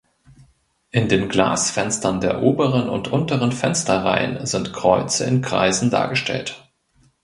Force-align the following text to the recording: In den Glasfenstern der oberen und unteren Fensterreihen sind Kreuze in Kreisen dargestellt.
In 0.89 1.09
den 1.09 1.29
Glasfenstern 1.29 2.21
der 2.21 2.41
oberen 2.41 2.89
und 2.89 3.09
unteren 3.09 3.51
Fensterreihen 3.51 4.43
sind 4.47 4.73
Kreuze 4.73 5.25
in 5.25 5.43
Kreisen 5.43 5.91
dargestellt. 5.91 6.67